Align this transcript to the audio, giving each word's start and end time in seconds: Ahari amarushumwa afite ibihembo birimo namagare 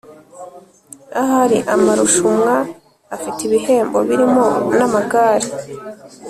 Ahari 1.21 1.57
amarushumwa 1.73 2.53
afite 3.15 3.39
ibihembo 3.43 3.99
birimo 4.09 4.45
namagare 4.77 5.49